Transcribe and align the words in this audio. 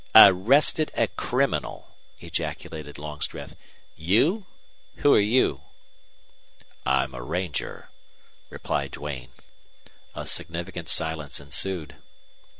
"Arrested 0.15 0.91
a 0.95 1.07
criminal!" 1.09 1.89
ejaculated 2.21 2.97
Longstreth. 2.97 3.55
"You? 3.95 4.47
Who're 4.95 5.19
you?" 5.19 5.61
"I'm 6.87 7.13
a 7.13 7.21
ranger," 7.21 7.91
replied 8.49 8.89
Duane. 8.93 9.29
A 10.15 10.25
significant 10.25 10.89
silence 10.89 11.39
ensued. 11.39 11.97